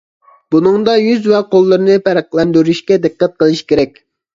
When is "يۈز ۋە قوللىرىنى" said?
1.01-2.01